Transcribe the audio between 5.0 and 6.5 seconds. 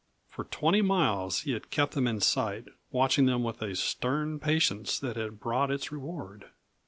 had brought its reward.